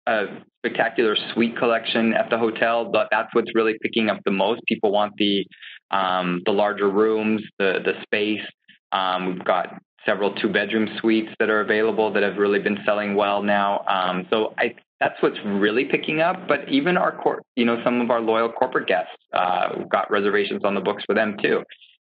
a 0.07 0.25
spectacular 0.59 1.17
suite 1.33 1.57
collection 1.57 2.13
at 2.13 2.29
the 2.29 2.37
hotel, 2.37 2.85
but 2.85 3.07
that's 3.11 3.33
what's 3.33 3.53
really 3.55 3.77
picking 3.81 4.09
up 4.09 4.19
the 4.25 4.31
most. 4.31 4.61
People 4.67 4.91
want 4.91 5.13
the 5.17 5.45
um, 5.91 6.41
the 6.45 6.51
larger 6.51 6.89
rooms, 6.89 7.41
the 7.57 7.79
the 7.83 7.93
space. 8.03 8.45
Um, 8.91 9.33
we've 9.33 9.43
got 9.43 9.81
several 10.05 10.33
two 10.35 10.49
bedroom 10.49 10.89
suites 10.99 11.29
that 11.39 11.49
are 11.49 11.61
available 11.61 12.11
that 12.13 12.23
have 12.23 12.37
really 12.37 12.59
been 12.59 12.79
selling 12.85 13.15
well 13.15 13.43
now. 13.43 13.83
Um, 13.87 14.27
so 14.29 14.53
I, 14.57 14.75
that's 14.99 15.21
what's 15.21 15.37
really 15.45 15.85
picking 15.85 16.21
up. 16.21 16.47
But 16.47 16.67
even 16.69 16.97
our 16.97 17.15
cor- 17.15 17.41
you 17.55 17.65
know, 17.65 17.81
some 17.83 18.01
of 18.01 18.09
our 18.09 18.21
loyal 18.21 18.51
corporate 18.51 18.87
guests, 18.87 19.13
uh, 19.33 19.83
got 19.89 20.09
reservations 20.11 20.63
on 20.63 20.75
the 20.75 20.81
books 20.81 21.03
for 21.05 21.15
them 21.15 21.37
too. 21.41 21.63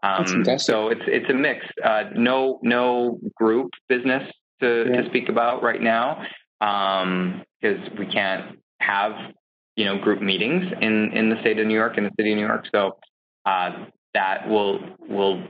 Um, 0.03 0.45
so 0.57 0.89
it's 0.89 1.01
it's 1.07 1.29
a 1.29 1.33
mix. 1.33 1.65
Uh, 1.83 2.03
no 2.15 2.59
no 2.61 3.19
group 3.35 3.71
business 3.89 4.23
to, 4.61 4.85
yeah. 4.87 5.01
to 5.01 5.09
speak 5.09 5.29
about 5.29 5.63
right 5.63 5.81
now 5.81 6.23
because 6.59 7.87
um, 7.87 7.97
we 7.97 8.05
can't 8.05 8.59
have 8.79 9.13
you 9.75 9.85
know 9.85 9.97
group 9.97 10.21
meetings 10.21 10.71
in 10.81 11.11
in 11.11 11.29
the 11.29 11.39
state 11.41 11.59
of 11.59 11.65
New 11.65 11.73
York 11.73 11.97
in 11.97 12.03
the 12.03 12.11
city 12.19 12.31
of 12.31 12.37
New 12.37 12.45
York. 12.45 12.65
So 12.73 12.97
uh, 13.45 13.85
that 14.13 14.47
will 14.47 14.79
will 15.09 15.43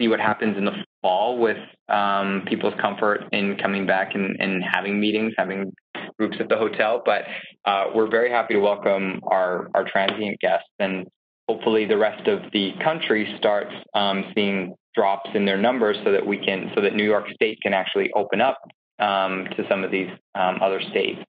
see 0.00 0.08
what 0.08 0.20
happens 0.20 0.56
in 0.56 0.64
the 0.64 0.72
fall 1.02 1.38
with 1.38 1.58
um, 1.88 2.44
people's 2.46 2.74
comfort 2.80 3.24
in 3.32 3.56
coming 3.56 3.86
back 3.86 4.14
and, 4.14 4.36
and, 4.38 4.62
having 4.62 5.00
meetings, 5.00 5.32
having 5.36 5.72
groups 6.18 6.36
at 6.40 6.48
the 6.48 6.56
hotel. 6.56 7.02
But 7.04 7.22
uh, 7.64 7.86
we're 7.94 8.10
very 8.10 8.30
happy 8.30 8.54
to 8.54 8.60
welcome 8.60 9.20
our, 9.26 9.68
our 9.74 9.84
transient 9.84 10.38
guests, 10.40 10.68
and 10.78 11.06
hopefully 11.48 11.86
the 11.86 11.96
rest 11.98 12.28
of 12.28 12.42
the 12.52 12.72
country 12.82 13.34
starts 13.38 13.72
um, 13.94 14.24
seeing 14.34 14.74
drops 14.94 15.30
in 15.34 15.44
their 15.44 15.58
numbers, 15.58 15.96
so 16.04 16.12
that 16.12 16.26
we 16.26 16.36
can, 16.36 16.70
so 16.74 16.82
that 16.82 16.94
New 16.94 17.04
York 17.04 17.26
State 17.34 17.58
can 17.62 17.72
actually 17.72 18.10
open 18.14 18.40
up 18.40 18.58
um, 18.98 19.46
to 19.56 19.64
some 19.68 19.84
of 19.84 19.90
these 19.90 20.10
um, 20.34 20.58
other 20.60 20.80
states. 20.90 21.20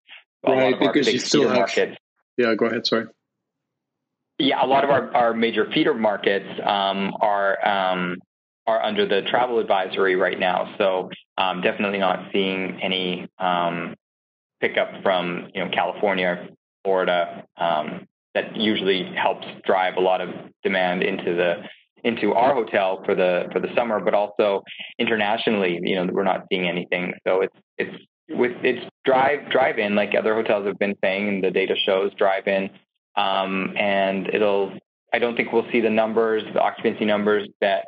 right, 0.47 0.75
because 0.79 1.11
you 1.11 1.19
still 1.19 1.47
have. 1.47 1.57
Markets, 1.57 1.97
yeah, 2.37 2.55
go 2.55 2.65
ahead. 2.65 2.85
Sorry. 2.85 3.05
Yeah, 4.39 4.65
a 4.65 4.65
lot 4.65 4.83
of 4.83 4.89
our, 4.89 5.15
our 5.15 5.33
major 5.35 5.69
feeder 5.71 5.93
markets 5.93 6.47
um, 6.65 7.13
are 7.21 7.67
um, 7.67 8.17
are 8.67 8.81
under 8.81 9.07
the 9.07 9.21
travel 9.29 9.59
advisory 9.59 10.15
right 10.15 10.39
now. 10.39 10.75
So 10.77 11.09
um, 11.37 11.61
definitely 11.61 11.99
not 11.99 12.29
seeing 12.31 12.79
any 12.81 13.27
um, 13.39 13.95
pickup 14.59 15.01
from 15.03 15.49
you 15.53 15.63
know 15.63 15.71
California, 15.71 16.49
Florida. 16.83 17.45
Um, 17.57 18.07
that 18.33 18.55
usually 18.55 19.11
helps 19.13 19.45
drive 19.65 19.97
a 19.97 19.99
lot 19.99 20.21
of 20.21 20.29
demand 20.63 21.03
into 21.03 21.35
the 21.35 21.55
into 22.03 22.33
our 22.33 22.53
hotel 22.53 23.01
for 23.05 23.15
the 23.15 23.45
for 23.51 23.59
the 23.59 23.67
summer, 23.75 23.99
but 23.99 24.13
also 24.13 24.63
internationally. 24.99 25.79
You 25.81 25.95
know, 25.95 26.11
we're 26.11 26.23
not 26.23 26.45
seeing 26.49 26.67
anything. 26.67 27.13
So 27.27 27.41
it's 27.41 27.55
it's 27.77 28.03
with 28.29 28.53
it's 28.63 28.85
drive 29.05 29.49
drive 29.49 29.79
in 29.79 29.95
like 29.95 30.13
other 30.17 30.33
hotels 30.33 30.65
have 30.67 30.79
been 30.79 30.95
saying, 31.03 31.27
and 31.27 31.43
the 31.43 31.51
data 31.51 31.75
shows 31.85 32.13
drive 32.13 32.47
in. 32.47 32.69
Um, 33.17 33.73
and 33.77 34.27
it'll 34.33 34.71
I 35.13 35.19
don't 35.19 35.35
think 35.35 35.51
we'll 35.51 35.69
see 35.71 35.81
the 35.81 35.89
numbers, 35.89 36.43
the 36.53 36.61
occupancy 36.61 37.05
numbers 37.05 37.47
that 37.59 37.85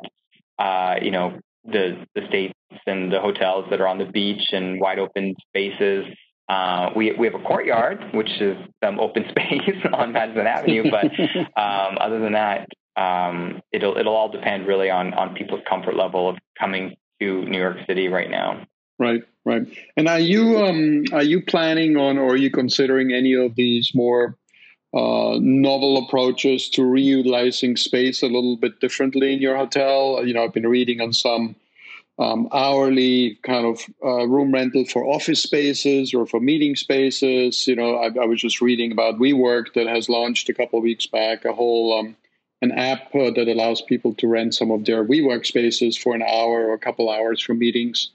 uh, 0.58 0.96
you 1.00 1.10
know 1.10 1.38
the 1.64 2.06
the 2.14 2.26
states 2.28 2.54
and 2.86 3.12
the 3.12 3.20
hotels 3.20 3.66
that 3.70 3.80
are 3.80 3.88
on 3.88 3.98
the 3.98 4.04
beach 4.04 4.52
and 4.52 4.80
wide 4.80 4.98
open 4.98 5.34
spaces. 5.48 6.04
Uh, 6.48 6.90
we 6.94 7.12
we 7.12 7.26
have 7.26 7.34
a 7.34 7.42
courtyard, 7.42 8.04
which 8.12 8.30
is 8.40 8.56
some 8.82 9.00
open 9.00 9.24
space 9.30 9.76
on 9.92 10.12
Madison 10.12 10.46
Avenue, 10.46 10.90
but 10.90 11.04
um, 11.60 11.98
other 12.00 12.20
than 12.20 12.32
that, 12.32 12.68
um, 12.96 13.62
it'll 13.72 13.96
it'll 13.96 14.14
all 14.14 14.30
depend 14.30 14.66
really 14.66 14.90
on 14.90 15.14
on 15.14 15.34
people's 15.34 15.62
comfort 15.68 15.96
level 15.96 16.28
of 16.28 16.36
coming 16.58 16.96
to 17.20 17.44
New 17.44 17.58
York 17.58 17.78
City 17.86 18.08
right 18.08 18.30
now. 18.30 18.66
Right, 18.98 19.22
right. 19.44 19.62
And 19.96 20.08
are 20.08 20.20
you 20.20 20.58
um, 20.58 21.04
are 21.12 21.22
you 21.22 21.42
planning 21.42 21.96
on, 21.96 22.18
or 22.18 22.32
are 22.32 22.36
you 22.36 22.50
considering 22.50 23.12
any 23.12 23.34
of 23.34 23.54
these 23.56 23.92
more 23.94 24.36
uh, 24.94 25.38
novel 25.40 26.04
approaches 26.04 26.68
to 26.70 26.82
reutilizing 26.82 27.76
space 27.76 28.22
a 28.22 28.26
little 28.26 28.56
bit 28.56 28.80
differently 28.80 29.32
in 29.32 29.40
your 29.40 29.56
hotel. 29.56 30.24
You 30.24 30.34
know, 30.34 30.44
I've 30.44 30.54
been 30.54 30.68
reading 30.68 31.00
on 31.00 31.12
some 31.12 31.56
um, 32.18 32.48
hourly 32.52 33.38
kind 33.42 33.66
of 33.66 33.80
uh, 34.04 34.26
room 34.28 34.52
rental 34.52 34.84
for 34.84 35.04
office 35.04 35.42
spaces 35.42 36.14
or 36.14 36.26
for 36.26 36.38
meeting 36.38 36.76
spaces. 36.76 37.66
You 37.66 37.74
know, 37.74 37.96
I, 37.96 38.06
I, 38.22 38.24
was 38.26 38.40
just 38.40 38.60
reading 38.60 38.92
about 38.92 39.18
WeWork 39.18 39.74
that 39.74 39.88
has 39.88 40.08
launched 40.08 40.48
a 40.48 40.54
couple 40.54 40.78
of 40.78 40.84
weeks 40.84 41.08
back 41.08 41.44
a 41.44 41.52
whole 41.52 41.98
um, 41.98 42.16
an 42.62 42.70
app 42.70 43.12
uh, 43.14 43.32
that 43.32 43.48
allows 43.48 43.82
people 43.82 44.14
to 44.14 44.28
rent 44.28 44.54
some 44.54 44.70
of 44.70 44.84
their 44.84 45.04
WeWork 45.04 45.44
spaces 45.44 45.96
for 45.96 46.14
an 46.14 46.22
hour 46.22 46.68
or 46.68 46.74
a 46.74 46.78
couple 46.78 47.10
hours 47.10 47.42
for 47.42 47.52
meetings. 47.52 48.10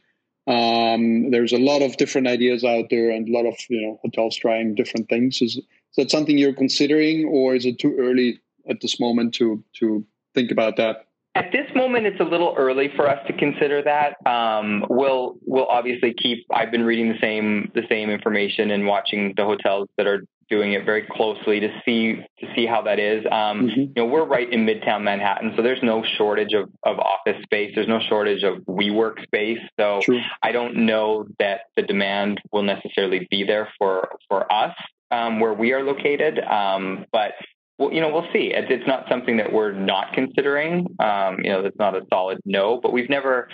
Um, 0.48 1.30
there's 1.30 1.52
a 1.52 1.60
lot 1.60 1.82
of 1.82 1.98
different 1.98 2.28
ideas 2.28 2.64
out 2.64 2.86
there 2.90 3.12
and 3.12 3.28
a 3.28 3.32
lot 3.32 3.46
of 3.46 3.56
you 3.70 3.82
know 3.82 4.00
hotels 4.02 4.38
trying 4.38 4.76
different 4.76 5.10
things. 5.10 5.42
Is 5.42 5.60
is 5.92 5.96
that 5.98 6.12
something 6.12 6.38
you're 6.38 6.54
considering, 6.54 7.26
or 7.26 7.56
is 7.56 7.66
it 7.66 7.80
too 7.80 7.96
early 8.00 8.40
at 8.70 8.82
this 8.82 9.00
moment 9.00 9.34
to 9.36 9.64
to 9.80 10.06
think 10.34 10.52
about 10.52 10.78
that? 10.78 11.06
At 11.36 11.52
this 11.52 11.68
moment, 11.76 12.06
it's 12.06 12.20
a 12.20 12.24
little 12.24 12.54
early 12.58 12.90
for 12.96 13.08
us 13.08 13.20
to 13.28 13.34
consider 13.34 13.82
that. 13.84 14.18
Um, 14.30 14.86
we'll 14.90 15.38
we'll 15.46 15.68
obviously 15.68 16.14
keep. 16.14 16.46
I've 16.52 16.72
been 16.72 16.84
reading 16.84 17.10
the 17.10 17.20
same 17.22 17.72
the 17.74 17.84
same 17.90 18.10
information 18.10 18.72
and 18.72 18.86
watching 18.86 19.34
the 19.38 19.46
hotels 19.46 19.90
that 19.98 20.08
are 20.08 20.24
doing 20.50 20.74
it 20.74 20.84
very 20.84 21.04
closely 21.04 21.60
to 21.60 21.70
see 21.86 22.16
to 22.40 22.48
see 22.56 22.66
how 22.66 22.82
that 22.82 23.00
is. 23.00 23.24
Um, 23.32 23.68
mm-hmm. 23.68 23.80
You 23.80 23.94
know, 23.96 24.06
we're 24.06 24.26
right 24.26 24.52
in 24.52 24.66
Midtown 24.66 25.04
Manhattan, 25.04 25.54
so 25.56 25.62
there's 25.62 25.84
no 25.84 26.04
shortage 26.18 26.54
of, 26.54 26.70
of 26.84 26.98
office 27.00 27.42
space. 27.44 27.72
There's 27.76 27.88
no 27.88 28.00
shortage 28.10 28.44
of 28.44 28.58
WeWork 28.64 29.24
space. 29.24 29.60
So 29.80 30.00
True. 30.02 30.22
I 30.42 30.52
don't 30.52 30.88
know 30.88 31.28
that 31.38 31.62
the 31.76 31.84
demand 31.84 32.42
will 32.52 32.64
necessarily 32.64 33.28
be 33.30 33.44
there 33.44 33.70
for 33.78 34.10
for 34.28 34.52
us 34.52 34.76
um, 35.12 35.40
where 35.40 35.54
we 35.54 35.74
are 35.74 35.84
located. 35.84 36.40
Um, 36.40 37.06
but 37.12 37.34
well, 37.78 37.94
you 37.94 38.02
know, 38.02 38.12
we'll 38.12 38.28
see. 38.34 38.52
It's, 38.54 38.68
it's, 38.70 38.88
not 38.88 39.06
something 39.10 39.38
that 39.38 39.52
we're 39.52 39.72
not 39.72 40.14
considering. 40.14 40.96
Um, 41.00 41.38
you 41.42 41.50
know, 41.50 41.66
it's 41.66 41.78
not 41.80 41.96
a 41.96 42.02
solid 42.10 42.40
no. 42.46 42.80
But 42.82 42.92
we've 42.92 43.10
never 43.10 43.48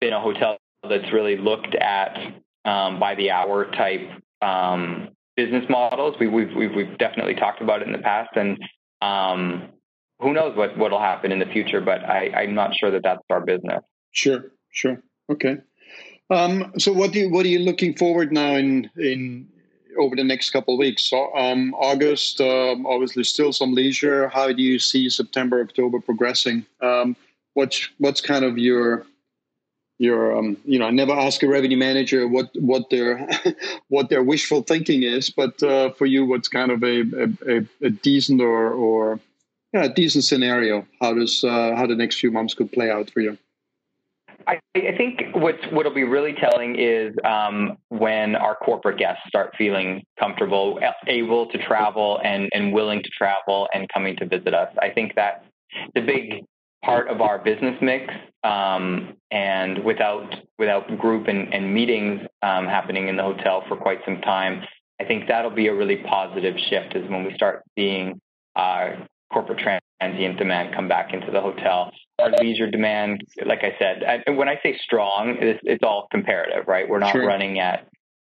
been 0.00 0.12
a 0.12 0.20
hotel 0.20 0.58
that's 0.88 1.12
really 1.12 1.36
looked 1.36 1.74
at 1.76 2.18
um, 2.64 2.98
by 2.98 3.14
the 3.14 3.30
hour 3.30 3.70
type 3.70 4.08
um, 4.42 5.10
business 5.36 5.64
models. 5.68 6.16
We, 6.18 6.26
we've, 6.26 6.54
we've 6.56 6.74
we've 6.74 6.98
definitely 6.98 7.34
talked 7.34 7.62
about 7.62 7.82
it 7.82 7.86
in 7.86 7.92
the 7.92 7.98
past, 7.98 8.30
and 8.36 8.58
um, 9.00 9.68
who 10.18 10.32
knows 10.32 10.56
what 10.56 10.76
what'll 10.76 11.00
happen 11.00 11.30
in 11.30 11.38
the 11.38 11.46
future. 11.46 11.80
But 11.80 12.04
I, 12.04 12.30
I'm 12.34 12.54
not 12.54 12.74
sure 12.74 12.90
that 12.90 13.02
that's 13.04 13.22
our 13.30 13.40
business. 13.40 13.82
Sure, 14.10 14.46
sure, 14.72 15.00
okay. 15.30 15.58
Um, 16.30 16.72
so 16.78 16.92
what 16.92 17.12
do 17.12 17.20
you, 17.20 17.30
what 17.30 17.46
are 17.46 17.48
you 17.48 17.60
looking 17.60 17.96
forward 17.96 18.32
now 18.32 18.56
in 18.56 18.90
in 18.96 19.48
over 19.98 20.16
the 20.16 20.24
next 20.24 20.50
couple 20.50 20.74
of 20.74 20.78
weeks. 20.78 21.04
So 21.04 21.34
um, 21.34 21.74
August, 21.74 22.40
um, 22.40 22.86
obviously, 22.86 23.24
still 23.24 23.52
some 23.52 23.74
leisure. 23.74 24.28
How 24.28 24.52
do 24.52 24.62
you 24.62 24.78
see 24.78 25.08
September, 25.10 25.60
October 25.60 26.00
progressing? 26.00 26.64
Um, 26.80 27.16
what's 27.54 27.88
what's 27.98 28.20
kind 28.20 28.44
of 28.44 28.58
your 28.58 29.04
your 29.98 30.36
um, 30.38 30.56
you 30.64 30.78
know 30.78 30.86
I 30.86 30.90
never 30.90 31.12
ask 31.12 31.42
a 31.42 31.48
revenue 31.48 31.76
manager 31.76 32.28
what 32.28 32.50
what 32.54 32.90
their 32.90 33.28
what 33.88 34.08
their 34.08 34.22
wishful 34.22 34.62
thinking 34.62 35.02
is, 35.02 35.30
but 35.30 35.62
uh, 35.62 35.90
for 35.90 36.06
you, 36.06 36.24
what's 36.24 36.48
kind 36.48 36.70
of 36.70 36.82
a 36.82 37.02
a, 37.46 37.66
a 37.86 37.90
decent 37.90 38.40
or 38.40 38.72
or 38.72 39.20
yeah, 39.72 39.84
a 39.84 39.88
decent 39.88 40.24
scenario? 40.24 40.86
How 41.00 41.14
does 41.14 41.44
uh, 41.44 41.74
how 41.76 41.86
the 41.86 41.96
next 41.96 42.20
few 42.20 42.30
months 42.30 42.54
could 42.54 42.72
play 42.72 42.90
out 42.90 43.10
for 43.10 43.20
you? 43.20 43.36
I, 44.46 44.60
I 44.76 44.96
think 44.96 45.22
what's 45.34 45.62
what'll 45.72 45.94
be 45.94 46.04
really 46.04 46.34
telling 46.34 46.76
is 46.78 47.14
um, 47.24 47.76
when 47.88 48.36
our 48.36 48.54
corporate 48.54 48.98
guests 48.98 49.22
start 49.26 49.52
feeling 49.58 50.02
comfortable, 50.18 50.78
able 51.06 51.46
to 51.46 51.58
travel, 51.58 52.20
and 52.24 52.48
and 52.52 52.72
willing 52.72 53.02
to 53.02 53.10
travel 53.10 53.68
and 53.74 53.86
coming 53.92 54.16
to 54.16 54.26
visit 54.26 54.54
us. 54.54 54.72
I 54.80 54.90
think 54.90 55.12
that's 55.16 55.44
the 55.94 56.00
big 56.00 56.44
part 56.84 57.08
of 57.08 57.20
our 57.20 57.38
business 57.38 57.76
mix. 57.82 58.12
Um, 58.44 59.14
and 59.30 59.84
without 59.84 60.34
without 60.58 60.98
group 60.98 61.26
and, 61.26 61.52
and 61.52 61.74
meetings 61.74 62.20
um, 62.42 62.66
happening 62.66 63.08
in 63.08 63.16
the 63.16 63.22
hotel 63.22 63.64
for 63.68 63.76
quite 63.76 63.98
some 64.04 64.20
time, 64.20 64.62
I 65.00 65.04
think 65.04 65.26
that'll 65.28 65.50
be 65.50 65.66
a 65.66 65.74
really 65.74 65.96
positive 65.96 66.54
shift. 66.70 66.94
Is 66.94 67.08
when 67.10 67.24
we 67.24 67.34
start 67.34 67.62
seeing 67.76 68.20
uh, 68.54 68.90
corporate 69.32 69.58
transient 69.58 70.38
demand 70.38 70.74
come 70.74 70.88
back 70.88 71.12
into 71.12 71.30
the 71.30 71.40
hotel. 71.40 71.92
Our 72.18 72.32
leisure 72.42 72.70
demand, 72.70 73.22
like 73.46 73.60
I 73.62 73.76
said, 73.78 74.02
I, 74.04 74.30
when 74.30 74.48
I 74.48 74.58
say 74.62 74.78
strong, 74.82 75.36
it's, 75.40 75.60
it's, 75.62 75.84
all 75.84 76.08
comparative, 76.10 76.66
right? 76.66 76.88
We're 76.88 76.98
not 76.98 77.12
sure. 77.12 77.26
running 77.26 77.60
at 77.60 77.86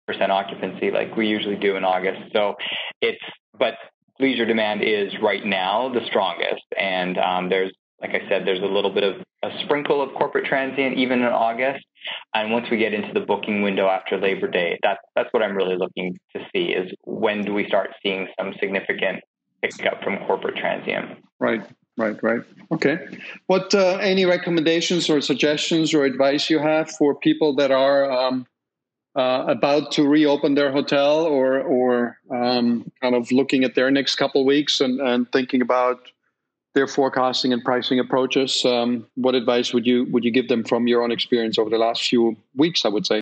percent 0.05 0.31
occupancy 0.31 0.91
like 0.91 1.15
we 1.15 1.27
usually 1.27 1.55
do 1.55 1.75
in 1.75 1.83
August. 1.83 2.19
So 2.33 2.55
it's, 3.01 3.21
but 3.57 3.75
leisure 4.19 4.45
demand 4.45 4.83
is 4.83 5.13
right 5.21 5.45
now 5.45 5.91
the 5.93 6.05
strongest. 6.07 6.63
And 6.77 7.17
um, 7.17 7.50
there's, 7.50 7.71
like 8.01 8.12
I 8.12 8.27
said, 8.27 8.45
there's 8.45 8.62
a 8.62 8.65
little 8.65 8.93
bit 8.93 9.03
of 9.03 9.21
a 9.43 9.50
sprinkle 9.63 10.01
of 10.01 10.13
corporate 10.13 10.45
transient 10.45 10.98
even 10.98 11.19
in 11.19 11.25
August. 11.25 11.86
And 12.33 12.51
once 12.51 12.67
we 12.69 12.77
get 12.77 12.93
into 12.93 13.13
the 13.13 13.21
booking 13.21 13.62
window 13.62 13.88
after 13.88 14.17
Labor 14.17 14.50
Day, 14.50 14.77
that's 14.83 15.00
that's 15.15 15.29
what 15.31 15.43
I'm 15.43 15.55
really 15.55 15.77
looking 15.77 16.17
to 16.36 16.45
see 16.53 16.71
is 16.71 16.91
when 17.05 17.43
do 17.43 17.53
we 17.53 17.67
start 17.67 17.91
seeing 18.01 18.27
some 18.38 18.53
significant 18.59 19.21
pickup 19.62 20.03
from 20.03 20.17
corporate 20.25 20.55
transient. 20.55 21.19
Right, 21.39 21.62
right, 22.00 22.24
right. 22.24 22.41
Okay. 22.72 23.08
What 23.48 23.74
uh, 23.75 23.98
any 24.01 24.25
recommendations 24.25 25.10
or 25.10 25.22
suggestions 25.22 25.94
or 25.94 26.06
advice 26.06 26.50
you 26.50 26.60
have 26.60 26.89
for 26.91 27.15
people 27.15 27.56
that 27.56 27.72
are 27.72 28.10
um, 28.12 28.48
uh, 29.15 29.46
about 29.48 29.91
to 29.94 30.08
reopen 30.08 30.56
their 30.56 30.72
hotel 30.72 31.24
or 31.24 31.60
or 31.60 32.18
um, 32.32 32.91
kind 33.01 33.15
of 33.15 33.32
looking 33.32 33.63
at 33.63 33.75
their 33.75 33.91
next 33.91 34.15
couple 34.15 34.46
weeks 34.46 34.82
and, 34.82 35.00
and 35.01 35.32
thinking 35.32 35.62
about 35.62 36.12
their 36.75 36.88
forecasting 36.88 37.51
and 37.51 37.63
pricing 37.63 38.00
approaches? 38.00 38.63
Um, 38.63 39.08
what 39.15 39.36
advice 39.36 39.74
would 39.74 39.86
you 39.86 40.06
would 40.12 40.24
you 40.24 40.32
give 40.32 40.48
them 40.48 40.63
from 40.63 40.88
your 40.88 41.01
own 41.01 41.12
experience 41.12 41.58
over 41.58 41.70
the 41.70 41.77
last 41.77 42.03
few 42.03 42.38
weeks? 42.56 42.86
I 42.86 42.89
would 42.89 43.06
say. 43.06 43.22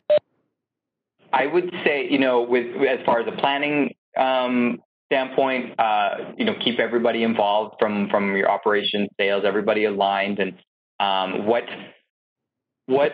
I 1.33 1.45
would 1.45 1.71
say, 1.83 2.07
you 2.09 2.19
know, 2.19 2.41
with 2.41 2.75
as 2.83 3.05
far 3.05 3.19
as 3.19 3.25
the 3.25 3.33
planning 3.33 3.95
um, 4.17 4.81
standpoint, 5.07 5.79
uh, 5.79 6.33
you 6.37 6.45
know, 6.45 6.55
keep 6.63 6.79
everybody 6.79 7.23
involved 7.23 7.75
from 7.79 8.09
from 8.09 8.35
your 8.35 8.49
operations, 8.49 9.09
sales, 9.19 9.43
everybody 9.45 9.85
aligned, 9.85 10.39
and 10.39 10.53
um, 10.99 11.45
what 11.45 11.63
what 12.87 13.13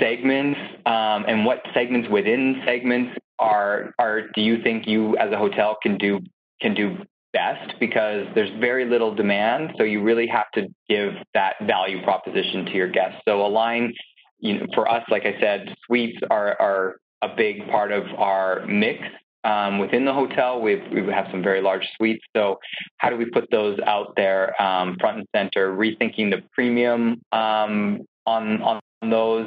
segments 0.00 0.58
um, 0.86 1.24
and 1.26 1.44
what 1.44 1.62
segments 1.74 2.08
within 2.10 2.62
segments 2.66 3.16
are 3.38 3.94
are 3.98 4.28
do 4.34 4.40
you 4.40 4.62
think 4.62 4.86
you 4.86 5.16
as 5.16 5.32
a 5.32 5.36
hotel 5.36 5.76
can 5.82 5.96
do 5.98 6.20
can 6.60 6.74
do 6.74 6.96
best 7.32 7.74
because 7.78 8.26
there's 8.34 8.50
very 8.58 8.84
little 8.84 9.14
demand, 9.14 9.72
so 9.76 9.84
you 9.84 10.02
really 10.02 10.26
have 10.26 10.50
to 10.54 10.66
give 10.88 11.12
that 11.34 11.54
value 11.66 12.02
proposition 12.02 12.64
to 12.66 12.72
your 12.72 12.88
guests. 12.88 13.20
So 13.28 13.44
align, 13.44 13.92
you 14.38 14.58
know, 14.58 14.66
for 14.74 14.88
us, 14.88 15.04
like 15.10 15.24
I 15.26 15.38
said, 15.40 15.74
suites 15.86 16.18
are 16.30 16.56
are 16.60 16.96
a 17.22 17.28
big 17.36 17.68
part 17.68 17.92
of 17.92 18.04
our 18.16 18.64
mix 18.66 19.00
um, 19.44 19.78
within 19.78 20.04
the 20.04 20.12
hotel. 20.12 20.60
we 20.60 20.76
we 20.92 21.12
have 21.12 21.26
some 21.30 21.42
very 21.42 21.60
large 21.60 21.86
suites. 21.96 22.24
So, 22.36 22.58
how 22.98 23.10
do 23.10 23.16
we 23.16 23.26
put 23.26 23.50
those 23.50 23.78
out 23.86 24.14
there 24.16 24.60
um, 24.60 24.96
front 25.00 25.18
and 25.18 25.26
center? 25.34 25.74
Rethinking 25.74 26.30
the 26.30 26.42
premium 26.52 27.20
um, 27.32 28.00
on 28.26 28.62
on 28.62 28.80
those, 29.02 29.46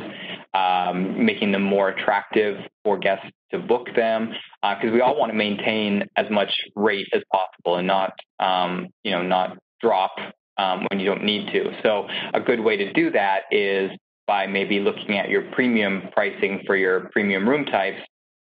um, 0.53 1.25
making 1.25 1.51
them 1.51 1.63
more 1.63 1.89
attractive 1.89 2.57
for 2.83 2.97
guests 2.97 3.25
to 3.51 3.59
book 3.59 3.87
them, 3.95 4.29
because 4.61 4.89
uh, 4.89 4.93
we 4.93 5.01
all 5.01 5.19
want 5.19 5.31
to 5.31 5.37
maintain 5.37 6.05
as 6.15 6.29
much 6.29 6.51
rate 6.75 7.07
as 7.13 7.21
possible 7.31 7.77
and 7.77 7.87
not 7.87 8.13
um, 8.39 8.87
you 9.03 9.11
know 9.11 9.21
not 9.21 9.57
drop 9.81 10.15
um, 10.57 10.85
when 10.89 10.99
you 10.99 11.05
don't 11.05 11.23
need 11.23 11.51
to. 11.51 11.71
So 11.83 12.07
a 12.33 12.39
good 12.39 12.59
way 12.59 12.77
to 12.77 12.93
do 12.93 13.11
that 13.11 13.41
is 13.51 13.91
by 14.27 14.47
maybe 14.47 14.79
looking 14.79 15.17
at 15.17 15.29
your 15.29 15.41
premium 15.51 16.03
pricing 16.13 16.61
for 16.65 16.75
your 16.75 17.09
premium 17.11 17.47
room 17.47 17.65
types 17.65 17.99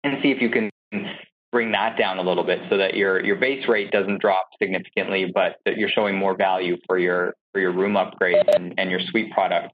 and 0.03 0.17
see 0.21 0.29
if 0.31 0.41
you 0.41 0.49
can 0.49 0.69
bring 1.51 1.71
that 1.73 1.97
down 1.97 2.17
a 2.17 2.21
little 2.21 2.43
bit 2.43 2.59
so 2.69 2.77
that 2.77 2.95
your 2.95 3.23
your 3.23 3.35
base 3.35 3.67
rate 3.67 3.91
doesn't 3.91 4.21
drop 4.21 4.47
significantly, 4.61 5.31
but 5.33 5.57
that 5.65 5.77
you're 5.77 5.89
showing 5.89 6.17
more 6.17 6.35
value 6.35 6.77
for 6.87 6.97
your 6.97 7.35
for 7.51 7.59
your 7.59 7.73
room 7.73 7.97
upgrade 7.97 8.47
and, 8.55 8.73
and 8.77 8.89
your 8.89 8.99
suite 9.09 9.31
product. 9.31 9.73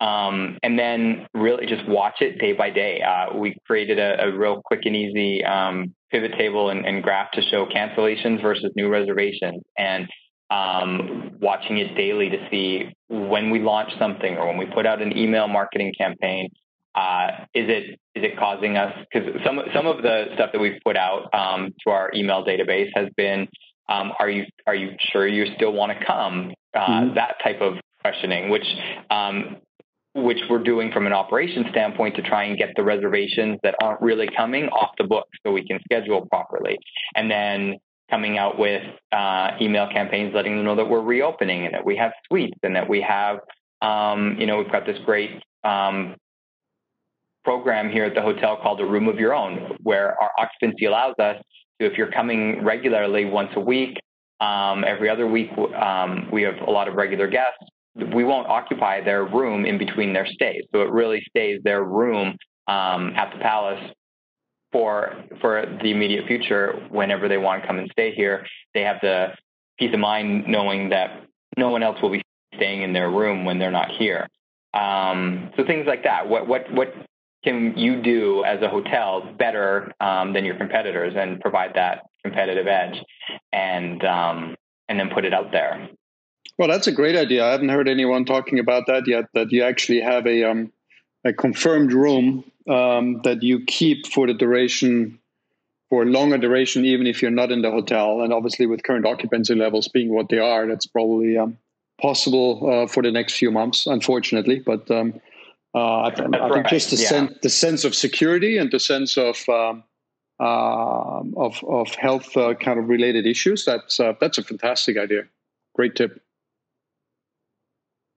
Um, 0.00 0.58
and 0.62 0.78
then 0.78 1.26
really 1.34 1.66
just 1.66 1.86
watch 1.88 2.20
it 2.20 2.38
day 2.38 2.52
by 2.52 2.70
day. 2.70 3.02
Uh, 3.02 3.36
we 3.36 3.56
created 3.66 3.98
a, 3.98 4.26
a, 4.26 4.36
real 4.36 4.62
quick 4.64 4.82
and 4.84 4.94
easy 4.94 5.44
um, 5.44 5.92
pivot 6.12 6.34
table 6.38 6.70
and, 6.70 6.86
and, 6.86 7.02
graph 7.02 7.32
to 7.32 7.42
show 7.42 7.66
cancellations 7.66 8.40
versus 8.40 8.70
new 8.76 8.88
reservations 8.88 9.60
and 9.76 10.06
um, 10.50 11.32
watching 11.40 11.78
it 11.78 11.96
daily 11.96 12.30
to 12.30 12.48
see 12.48 12.94
when 13.08 13.50
we 13.50 13.58
launch 13.58 13.90
something 13.98 14.36
or 14.36 14.46
when 14.46 14.56
we 14.56 14.66
put 14.66 14.86
out 14.86 15.02
an 15.02 15.16
email 15.18 15.48
marketing 15.48 15.92
campaign. 15.98 16.48
Uh, 16.98 17.44
is 17.54 17.68
it 17.68 17.90
is 18.16 18.24
it 18.24 18.36
causing 18.36 18.76
us? 18.76 18.92
Because 19.12 19.28
some 19.44 19.60
some 19.72 19.86
of 19.86 20.02
the 20.02 20.24
stuff 20.34 20.50
that 20.52 20.60
we've 20.60 20.80
put 20.84 20.96
out 20.96 21.32
um, 21.32 21.72
to 21.84 21.90
our 21.90 22.10
email 22.12 22.44
database 22.44 22.88
has 22.94 23.06
been, 23.16 23.46
um, 23.88 24.12
are 24.18 24.28
you 24.28 24.46
are 24.66 24.74
you 24.74 24.96
sure 25.12 25.26
you 25.26 25.46
still 25.54 25.72
want 25.72 25.96
to 25.96 26.04
come? 26.04 26.52
Uh, 26.74 26.80
mm-hmm. 26.80 27.14
That 27.14 27.36
type 27.44 27.60
of 27.60 27.74
questioning, 28.02 28.50
which 28.50 28.66
um, 29.10 29.58
which 30.14 30.38
we're 30.50 30.62
doing 30.62 30.90
from 30.90 31.06
an 31.06 31.12
operations 31.12 31.66
standpoint 31.70 32.16
to 32.16 32.22
try 32.22 32.44
and 32.44 32.58
get 32.58 32.70
the 32.74 32.82
reservations 32.82 33.58
that 33.62 33.76
aren't 33.80 34.00
really 34.00 34.28
coming 34.36 34.64
off 34.64 34.90
the 34.98 35.04
book 35.04 35.28
so 35.46 35.52
we 35.52 35.64
can 35.64 35.78
schedule 35.84 36.26
properly. 36.26 36.78
And 37.14 37.30
then 37.30 37.76
coming 38.10 38.38
out 38.38 38.58
with 38.58 38.82
uh, 39.12 39.50
email 39.60 39.88
campaigns 39.88 40.32
letting 40.34 40.56
them 40.56 40.64
know 40.64 40.74
that 40.74 40.88
we're 40.88 41.02
reopening 41.02 41.66
and 41.66 41.74
that 41.74 41.84
we 41.84 41.96
have 41.96 42.10
suites 42.26 42.58
and 42.64 42.74
that 42.74 42.88
we 42.88 43.02
have, 43.02 43.38
um, 43.82 44.36
you 44.40 44.46
know, 44.46 44.58
we've 44.58 44.72
got 44.72 44.84
this 44.84 44.98
great 45.04 45.30
um, 45.62 46.16
program 47.44 47.90
here 47.90 48.04
at 48.04 48.14
the 48.14 48.22
hotel 48.22 48.58
called 48.60 48.80
a 48.80 48.86
room 48.86 49.08
of 49.08 49.18
your 49.18 49.34
own, 49.34 49.76
where 49.82 50.20
our 50.22 50.30
occupancy 50.38 50.86
allows 50.86 51.14
us 51.18 51.36
to, 51.80 51.86
if 51.86 51.96
you're 51.96 52.10
coming 52.10 52.64
regularly 52.64 53.24
once 53.24 53.50
a 53.56 53.60
week, 53.60 53.98
um, 54.40 54.84
every 54.84 55.08
other 55.08 55.26
week, 55.26 55.50
um, 55.74 56.28
we 56.32 56.42
have 56.42 56.56
a 56.66 56.70
lot 56.70 56.88
of 56.88 56.94
regular 56.94 57.26
guests 57.26 57.64
we 58.14 58.24
won't 58.24 58.48
occupy 58.48 59.02
their 59.02 59.24
room 59.24 59.64
in 59.64 59.78
between 59.78 60.12
their 60.12 60.26
stays. 60.26 60.62
So 60.72 60.82
it 60.82 60.90
really 60.90 61.22
stays 61.28 61.60
their 61.64 61.82
room 61.82 62.36
um, 62.66 63.14
at 63.16 63.32
the 63.32 63.40
palace 63.40 63.92
for 64.70 65.14
for 65.40 65.64
the 65.82 65.90
immediate 65.90 66.26
future. 66.26 66.86
Whenever 66.90 67.28
they 67.28 67.38
want 67.38 67.62
to 67.62 67.66
come 67.66 67.78
and 67.78 67.90
stay 67.90 68.14
here, 68.14 68.46
they 68.74 68.82
have 68.82 68.98
the 69.02 69.28
peace 69.78 69.92
of 69.92 70.00
mind 70.00 70.46
knowing 70.46 70.90
that 70.90 71.22
no 71.56 71.70
one 71.70 71.82
else 71.82 72.00
will 72.02 72.10
be 72.10 72.22
staying 72.54 72.82
in 72.82 72.92
their 72.92 73.10
room 73.10 73.44
when 73.44 73.58
they're 73.58 73.70
not 73.70 73.90
here. 73.90 74.28
Um, 74.74 75.50
so 75.56 75.64
things 75.64 75.86
like 75.86 76.04
that. 76.04 76.28
What 76.28 76.46
what 76.46 76.72
what 76.72 76.94
can 77.44 77.76
you 77.76 78.02
do 78.02 78.44
as 78.44 78.60
a 78.62 78.68
hotel 78.68 79.32
better 79.38 79.92
um, 80.00 80.32
than 80.32 80.44
your 80.44 80.56
competitors 80.56 81.14
and 81.16 81.40
provide 81.40 81.74
that 81.74 82.08
competitive 82.24 82.66
edge 82.66 83.02
and 83.52 84.04
um, 84.04 84.56
and 84.88 84.98
then 84.98 85.10
put 85.10 85.24
it 85.24 85.34
out 85.34 85.52
there. 85.52 85.88
Well, 86.58 86.68
that's 86.68 86.86
a 86.86 86.92
great 86.92 87.16
idea. 87.16 87.44
I 87.44 87.52
haven't 87.52 87.68
heard 87.68 87.88
anyone 87.88 88.24
talking 88.24 88.58
about 88.58 88.86
that 88.86 89.06
yet. 89.06 89.26
That 89.34 89.52
you 89.52 89.62
actually 89.62 90.00
have 90.00 90.26
a 90.26 90.50
um, 90.50 90.72
a 91.24 91.32
confirmed 91.32 91.92
room 91.92 92.44
um, 92.68 93.20
that 93.22 93.42
you 93.42 93.64
keep 93.64 94.06
for 94.06 94.26
the 94.26 94.34
duration, 94.34 95.18
for 95.88 96.04
longer 96.04 96.38
duration, 96.38 96.84
even 96.84 97.06
if 97.06 97.22
you're 97.22 97.30
not 97.30 97.52
in 97.52 97.62
the 97.62 97.70
hotel. 97.70 98.22
And 98.22 98.32
obviously, 98.32 98.66
with 98.66 98.82
current 98.82 99.06
occupancy 99.06 99.54
levels 99.54 99.88
being 99.88 100.12
what 100.12 100.28
they 100.28 100.38
are, 100.38 100.66
that's 100.66 100.86
probably 100.86 101.38
um, 101.38 101.58
possible 102.00 102.68
uh, 102.68 102.86
for 102.88 103.02
the 103.02 103.12
next 103.12 103.34
few 103.34 103.50
months. 103.50 103.86
Unfortunately, 103.86 104.58
but 104.58 104.90
um, 104.90 105.20
uh, 105.78 106.00
I, 106.00 106.06
I, 106.08 106.52
think 106.52 106.66
just 106.66 106.90
the, 106.90 106.96
yeah. 106.96 107.08
sen- 107.08 107.36
the 107.42 107.48
sense 107.48 107.84
of 107.84 107.94
security 107.94 108.58
and 108.58 108.70
the 108.70 108.80
sense 108.80 109.16
of 109.16 109.48
um, 109.48 109.84
uh, 110.40 111.22
of 111.36 111.62
of 111.64 111.94
health 111.94 112.36
uh, 112.36 112.54
kind 112.54 112.80
of 112.80 112.88
related 112.88 113.26
issues. 113.26 113.64
That's 113.64 114.00
uh, 114.00 114.14
that's 114.20 114.38
a 114.38 114.42
fantastic 114.42 114.98
idea. 114.98 115.22
Great 115.76 115.94
tip. 115.94 116.20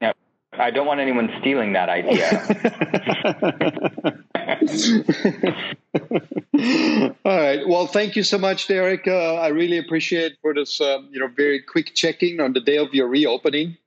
Yeah, 0.02 0.14
I 0.54 0.72
don't 0.72 0.88
want 0.88 1.02
anyone 1.02 1.30
stealing 1.40 1.74
that 1.74 1.90
idea. 1.90 2.30
All 7.26 7.38
right. 7.38 7.68
Well, 7.68 7.86
thank 7.86 8.16
you 8.16 8.24
so 8.24 8.40
much, 8.40 8.68
Derek. 8.68 9.08
Uh, 9.08 9.36
I 9.36 9.50
really 9.50 9.78
appreciate 9.78 10.38
for 10.42 10.54
this, 10.54 10.82
uh, 10.82 11.00
you 11.12 11.20
know, 11.20 11.28
very 11.28 11.62
quick 11.62 11.94
checking 11.94 12.40
on 12.40 12.54
the 12.54 12.60
day 12.60 12.78
of 12.78 12.94
your 12.94 13.08
reopening. 13.08 13.78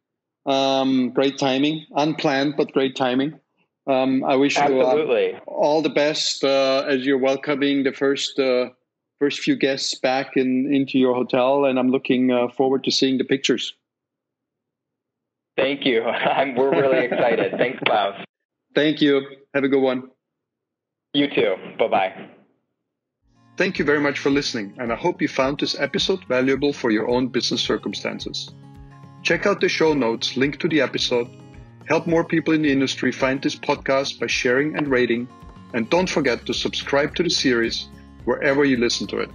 Um, 0.46 1.10
great 1.10 1.38
timing, 1.38 1.87
unplanned 1.96 2.54
but 2.56 2.72
great 2.72 2.94
timing. 2.94 3.40
Um, 3.86 4.24
I 4.24 4.36
wish 4.36 4.56
Absolutely. 4.56 5.32
you 5.32 5.36
uh, 5.36 5.40
all 5.50 5.82
the 5.82 5.90
best 5.90 6.42
uh, 6.42 6.84
as 6.88 7.04
you're 7.04 7.18
welcoming 7.18 7.82
the 7.82 7.92
first 7.92 8.38
uh, 8.38 8.70
first 9.18 9.40
few 9.40 9.56
guests 9.56 9.94
back 9.94 10.36
in 10.36 10.72
into 10.74 10.98
your 10.98 11.14
hotel, 11.14 11.66
and 11.66 11.78
I'm 11.78 11.90
looking 11.90 12.30
uh, 12.30 12.48
forward 12.48 12.84
to 12.84 12.90
seeing 12.90 13.18
the 13.18 13.24
pictures. 13.24 13.74
Thank 15.56 15.84
you. 15.84 16.02
I'm, 16.38 16.54
we're 16.54 16.70
really 16.70 17.04
excited. 17.04 17.52
Thanks, 17.58 17.78
Klaus. 17.86 18.24
Thank 18.74 19.00
you. 19.00 19.22
Have 19.52 19.64
a 19.64 19.68
good 19.68 19.82
one. 19.82 20.10
You 21.12 21.28
too. 21.28 21.54
Bye 21.78 21.88
bye. 21.88 22.28
Thank 23.56 23.78
you 23.78 23.84
very 23.84 24.00
much 24.00 24.18
for 24.18 24.30
listening, 24.30 24.74
and 24.78 24.92
I 24.92 24.96
hope 24.96 25.22
you 25.22 25.28
found 25.28 25.60
this 25.60 25.78
episode 25.78 26.24
valuable 26.24 26.72
for 26.72 26.90
your 26.90 27.08
own 27.08 27.28
business 27.28 27.60
circumstances. 27.60 28.50
Check 29.22 29.46
out 29.46 29.60
the 29.60 29.68
show 29.68 29.94
notes 29.94 30.36
linked 30.36 30.60
to 30.60 30.68
the 30.68 30.80
episode. 30.80 31.28
Help 31.86 32.06
more 32.06 32.24
people 32.24 32.54
in 32.54 32.62
the 32.62 32.72
industry 32.72 33.12
find 33.12 33.42
this 33.42 33.56
podcast 33.56 34.18
by 34.18 34.26
sharing 34.26 34.76
and 34.76 34.88
rating. 34.88 35.28
And 35.74 35.90
don't 35.90 36.08
forget 36.08 36.46
to 36.46 36.54
subscribe 36.54 37.14
to 37.16 37.22
the 37.22 37.30
series 37.30 37.88
wherever 38.24 38.64
you 38.64 38.78
listen 38.78 39.06
to 39.08 39.18
it. 39.18 39.30